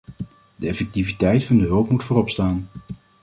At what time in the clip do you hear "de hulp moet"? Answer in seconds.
1.57-2.03